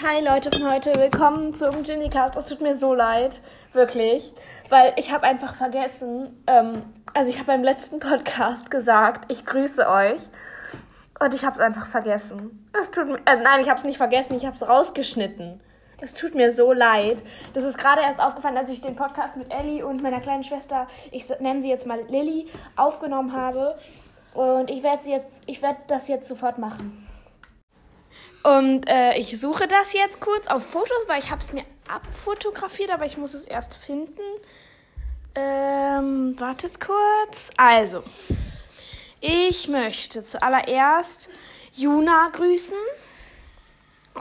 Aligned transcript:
Hi 0.00 0.20
Leute 0.24 0.56
von 0.56 0.70
heute, 0.70 0.94
willkommen 0.94 1.56
zum 1.56 1.82
Ginnycast. 1.82 2.36
Es 2.36 2.46
tut 2.46 2.60
mir 2.60 2.72
so 2.72 2.94
leid, 2.94 3.42
wirklich, 3.72 4.32
weil 4.68 4.92
ich 4.94 5.10
habe 5.10 5.24
einfach 5.26 5.54
vergessen, 5.54 6.40
ähm, 6.46 6.84
also 7.14 7.30
ich 7.30 7.38
habe 7.38 7.48
beim 7.48 7.64
letzten 7.64 7.98
Podcast 7.98 8.70
gesagt, 8.70 9.24
ich 9.26 9.44
grüße 9.44 9.88
euch 9.88 10.20
und 11.18 11.34
ich 11.34 11.44
habe 11.44 11.56
es 11.56 11.60
einfach 11.60 11.86
vergessen. 11.86 12.64
Es 12.78 12.92
tut 12.92 13.08
mir, 13.08 13.16
äh, 13.24 13.42
nein, 13.42 13.60
ich 13.60 13.68
habe 13.68 13.78
es 13.78 13.84
nicht 13.84 13.96
vergessen, 13.96 14.36
ich 14.36 14.46
habe 14.46 14.54
es 14.54 14.68
rausgeschnitten. 14.68 15.60
Es 16.00 16.12
tut 16.14 16.36
mir 16.36 16.52
so 16.52 16.72
leid. 16.72 17.24
Das 17.54 17.64
ist 17.64 17.76
gerade 17.76 18.02
erst 18.02 18.20
aufgefallen, 18.20 18.56
als 18.56 18.70
ich 18.70 18.80
den 18.80 18.94
Podcast 18.94 19.36
mit 19.36 19.52
Ellie 19.52 19.84
und 19.84 20.00
meiner 20.00 20.20
kleinen 20.20 20.44
Schwester, 20.44 20.86
ich 21.10 21.28
nenne 21.40 21.60
sie 21.60 21.70
jetzt 21.70 21.88
mal 21.88 22.02
Lilly, 22.06 22.46
aufgenommen 22.76 23.32
habe. 23.32 23.76
Und 24.32 24.70
ich 24.70 24.84
werde 24.84 25.08
jetzt, 25.08 25.42
ich 25.46 25.60
werde 25.60 25.80
das 25.88 26.06
jetzt 26.06 26.28
sofort 26.28 26.58
machen. 26.58 27.07
Und 28.42 28.88
äh, 28.88 29.16
ich 29.18 29.38
suche 29.40 29.66
das 29.66 29.92
jetzt 29.92 30.20
kurz 30.20 30.46
auf 30.46 30.64
Fotos, 30.64 31.08
weil 31.08 31.18
ich 31.18 31.30
habe 31.30 31.40
es 31.40 31.52
mir 31.52 31.64
abfotografiert, 31.88 32.90
aber 32.90 33.04
ich 33.04 33.18
muss 33.18 33.34
es 33.34 33.44
erst 33.44 33.74
finden. 33.76 34.20
Ähm, 35.34 36.38
wartet 36.38 36.80
kurz. 36.80 37.50
Also, 37.56 38.02
ich 39.20 39.68
möchte 39.68 40.22
zuallererst 40.22 41.28
Juna 41.72 42.28
grüßen. 42.32 42.78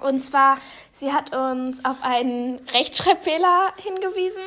Und 0.01 0.19
zwar, 0.19 0.59
sie 0.91 1.11
hat 1.11 1.35
uns 1.35 1.83
auf 1.83 1.97
einen 2.01 2.59
Rechtschreibfehler 2.69 3.73
hingewiesen. 3.77 4.43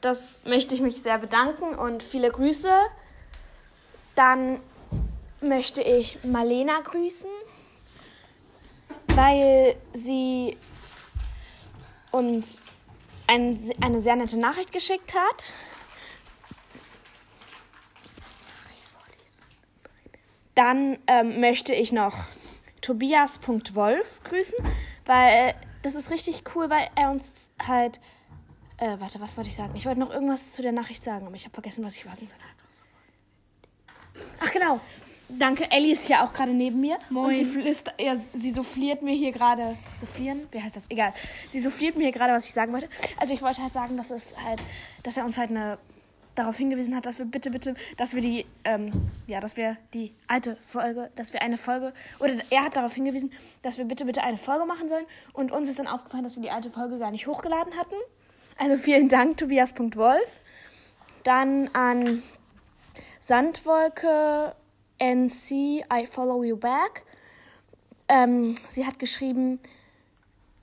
Das 0.00 0.42
möchte 0.44 0.74
ich 0.74 0.80
mich 0.80 1.02
sehr 1.02 1.18
bedanken 1.18 1.74
und 1.76 2.02
viele 2.02 2.30
Grüße. 2.30 2.72
Dann 4.14 4.60
möchte 5.40 5.82
ich 5.82 6.22
Marlena 6.24 6.80
grüßen, 6.80 7.30
weil 9.18 9.74
sie 9.92 10.56
uns 12.12 12.62
ein, 13.26 13.58
eine 13.80 14.00
sehr 14.00 14.14
nette 14.14 14.38
Nachricht 14.38 14.70
geschickt 14.70 15.12
hat. 15.12 15.52
Dann 20.54 21.00
ähm, 21.08 21.40
möchte 21.40 21.74
ich 21.74 21.90
noch 21.90 22.14
Tobias.wolf 22.80 24.22
grüßen, 24.22 24.58
weil 25.04 25.54
das 25.82 25.96
ist 25.96 26.12
richtig 26.12 26.44
cool, 26.54 26.70
weil 26.70 26.88
er 26.94 27.10
uns 27.10 27.50
halt. 27.66 27.98
Äh, 28.76 29.00
warte, 29.00 29.20
was 29.20 29.36
wollte 29.36 29.50
ich 29.50 29.56
sagen? 29.56 29.74
Ich 29.74 29.86
wollte 29.86 29.98
noch 29.98 30.10
irgendwas 30.10 30.52
zu 30.52 30.62
der 30.62 30.70
Nachricht 30.70 31.02
sagen, 31.02 31.26
aber 31.26 31.34
ich 31.34 31.44
habe 31.44 31.54
vergessen, 31.54 31.84
was 31.84 31.96
ich 31.96 32.04
sagen 32.04 32.28
soll. 32.28 34.22
Ach 34.38 34.52
genau. 34.52 34.80
Danke, 35.28 35.70
Ellie 35.70 35.92
ist 35.92 36.08
ja 36.08 36.24
auch 36.24 36.32
gerade 36.32 36.52
neben 36.52 36.80
mir. 36.80 36.96
Moin. 37.10 37.30
Und 37.30 37.36
sie, 37.36 37.44
flüster, 37.44 37.92
ja, 37.98 38.16
sie 38.16 38.50
souffliert 38.50 39.02
mir 39.02 39.14
hier 39.14 39.32
gerade. 39.32 39.76
Soufflieren? 39.96 40.46
Wie 40.50 40.62
heißt 40.62 40.76
das? 40.76 40.84
Egal. 40.88 41.12
Sie 41.48 41.60
souffliert 41.60 41.96
mir 41.96 42.04
hier 42.04 42.12
gerade, 42.12 42.32
was 42.32 42.46
ich 42.46 42.52
sagen 42.52 42.72
wollte. 42.72 42.88
Also 43.18 43.34
ich 43.34 43.42
wollte 43.42 43.62
halt 43.62 43.74
sagen, 43.74 43.96
dass 43.98 44.10
es 44.10 44.34
halt, 44.42 44.60
dass 45.02 45.16
er 45.18 45.24
uns 45.26 45.36
halt 45.36 45.50
eine 45.50 45.78
darauf 46.38 46.56
hingewiesen 46.56 46.94
hat, 46.94 47.04
dass 47.04 47.18
wir 47.18 47.26
bitte, 47.26 47.50
bitte, 47.50 47.74
dass 47.96 48.14
wir 48.14 48.22
die, 48.22 48.46
ähm, 48.64 48.92
ja, 49.26 49.40
dass 49.40 49.56
wir 49.56 49.76
die 49.92 50.14
alte 50.28 50.56
Folge, 50.62 51.10
dass 51.16 51.32
wir 51.32 51.42
eine 51.42 51.58
Folge, 51.58 51.92
oder 52.20 52.34
er 52.50 52.64
hat 52.64 52.76
darauf 52.76 52.94
hingewiesen, 52.94 53.32
dass 53.62 53.76
wir 53.76 53.84
bitte, 53.84 54.04
bitte 54.04 54.22
eine 54.22 54.38
Folge 54.38 54.64
machen 54.64 54.88
sollen. 54.88 55.04
Und 55.32 55.50
uns 55.50 55.68
ist 55.68 55.78
dann 55.78 55.88
aufgefallen, 55.88 56.24
dass 56.24 56.36
wir 56.36 56.42
die 56.42 56.50
alte 56.50 56.70
Folge 56.70 56.98
gar 56.98 57.10
nicht 57.10 57.26
hochgeladen 57.26 57.76
hatten. 57.76 57.96
Also 58.56 58.76
vielen 58.76 59.08
Dank, 59.08 59.36
Tobias.wolf. 59.36 60.40
Dann 61.24 61.68
an 61.74 62.22
Sandwolke 63.20 64.54
NC, 64.98 65.84
I 65.92 66.06
follow 66.06 66.42
you 66.42 66.56
back. 66.56 67.04
Ähm, 68.08 68.54
sie 68.70 68.86
hat 68.86 68.98
geschrieben, 68.98 69.60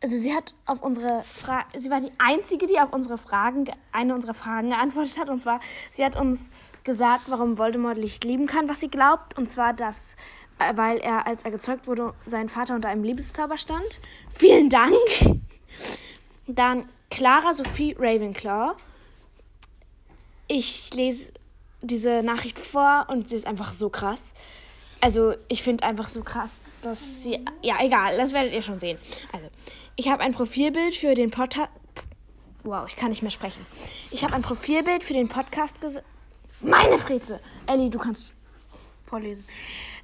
also 0.01 0.17
sie 0.17 0.33
hat 0.33 0.53
auf 0.65 0.81
unsere 0.81 1.23
Frage, 1.23 1.79
sie 1.79 1.89
war 1.89 2.01
die 2.01 2.11
einzige, 2.17 2.67
die 2.67 2.79
auf 2.79 2.91
unsere 2.93 3.17
Fragen, 3.17 3.65
eine 3.91 4.13
unserer 4.13 4.33
Fragen 4.33 4.69
geantwortet 4.69 5.19
hat. 5.19 5.29
Und 5.29 5.41
zwar, 5.41 5.59
sie 5.89 6.03
hat 6.03 6.15
uns 6.15 6.49
gesagt, 6.83 7.23
warum 7.27 7.57
Voldemort 7.57 7.97
Licht 7.97 8.23
lieben 8.23 8.47
kann, 8.47 8.67
was 8.69 8.79
sie 8.79 8.89
glaubt. 8.89 9.37
Und 9.37 9.49
zwar, 9.49 9.73
dass, 9.73 10.15
äh, 10.59 10.75
weil 10.75 10.97
er, 10.97 11.27
als 11.27 11.43
er 11.43 11.51
gezeugt 11.51 11.87
wurde, 11.87 12.13
sein 12.25 12.49
Vater 12.49 12.75
unter 12.75 12.89
einem 12.89 13.03
Liebeszauber 13.03 13.57
stand. 13.57 13.99
Vielen 14.33 14.69
Dank. 14.69 14.95
Dann 16.47 16.85
Clara 17.09 17.53
Sophie 17.53 17.95
Ravenclaw. 17.97 18.75
Ich 20.47 20.93
lese 20.93 21.31
diese 21.87 22.23
Nachricht 22.23 22.59
vor 22.59 23.07
und 23.09 23.29
sie 23.29 23.35
ist 23.35 23.47
einfach 23.47 23.73
so 23.73 23.89
krass. 23.89 24.33
Also, 25.01 25.35
ich 25.49 25.61
finde 25.61 25.83
einfach 25.83 26.07
so 26.07 26.23
krass, 26.23 26.61
dass 26.81 27.23
sie. 27.23 27.39
Ja, 27.61 27.75
egal, 27.81 28.17
das 28.17 28.33
werdet 28.33 28.53
ihr 28.53 28.61
schon 28.61 28.79
sehen. 28.79 28.97
Also, 29.31 29.47
ich 29.95 30.09
habe 30.09 30.23
ein 30.23 30.33
Profilbild 30.33 30.95
für 30.95 31.13
den 31.13 31.31
Podcast. 31.31 31.69
Wow, 32.63 32.85
ich 32.87 32.95
kann 32.95 33.09
nicht 33.09 33.21
mehr 33.21 33.31
sprechen. 33.31 33.63
Ich 34.09 34.23
habe 34.23 34.33
ein 34.33 34.41
Profilbild 34.41 35.03
für 35.03 35.13
den 35.13 35.27
Podcast 35.27 35.79
ges 35.81 35.99
Meine 36.61 36.97
Freze! 36.97 37.39
Ellie, 37.67 37.89
du 37.89 37.99
kannst 37.99 38.33
vorlesen. 39.05 39.45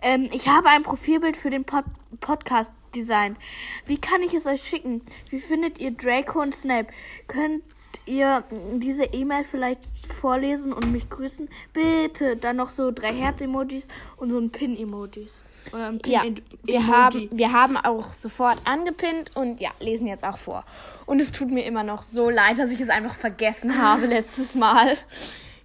Ähm, 0.01 0.29
ich 0.31 0.47
habe 0.47 0.69
ein 0.69 0.83
Profilbild 0.83 1.37
für 1.37 1.49
den 1.49 1.63
Pod 1.63 1.85
Podcast 2.19 2.71
designt. 2.93 3.37
Wie 3.85 3.97
kann 3.97 4.21
ich 4.21 4.33
es 4.33 4.45
euch 4.45 4.63
schicken? 4.63 5.01
Wie 5.29 5.39
findet 5.39 5.79
ihr 5.79 5.91
Draco 5.91 6.41
und 6.41 6.55
Snape? 6.55 6.87
Könnt 7.27 7.63
ihr 8.05 8.43
diese 8.75 9.05
E-Mail 9.05 9.43
vielleicht 9.43 9.81
vorlesen 10.19 10.73
und 10.73 10.91
mich 10.91 11.09
grüßen? 11.09 11.49
Bitte. 11.73 12.35
Dann 12.35 12.57
noch 12.57 12.71
so 12.71 12.91
drei 12.91 13.13
Herz-Emojis 13.13 13.87
und 14.17 14.29
so 14.29 14.37
ein 14.37 14.49
Pin-Emojis. 14.49 15.33
Ein 15.73 16.01
Ja, 16.05 16.21
Pin 16.21 16.41
wir 16.63 16.87
haben, 16.87 17.29
wir 17.31 17.51
haben 17.51 17.77
auch 17.77 18.13
sofort 18.13 18.57
angepinnt 18.65 19.35
und 19.35 19.59
ja, 19.59 19.69
lesen 19.79 20.07
jetzt 20.07 20.23
auch 20.23 20.37
vor. 20.37 20.63
Und 21.05 21.21
es 21.21 21.31
tut 21.31 21.51
mir 21.51 21.65
immer 21.65 21.83
noch 21.83 22.03
so 22.03 22.29
leid, 22.29 22.59
dass 22.59 22.71
ich 22.71 22.81
es 22.81 22.89
einfach 22.89 23.15
vergessen 23.15 23.81
habe 23.81 24.05
letztes 24.07 24.55
Mal. 24.55 24.97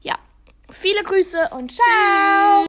Ja, 0.02 0.16
viele 0.70 1.02
Grüße 1.02 1.50
und 1.52 1.72
ciao! 1.72 2.64